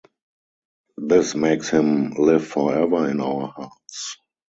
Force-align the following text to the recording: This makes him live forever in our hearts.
This 0.97 1.35
makes 1.35 1.69
him 1.69 2.13
live 2.13 2.47
forever 2.47 3.07
in 3.07 3.21
our 3.21 3.49
hearts. 3.55 4.17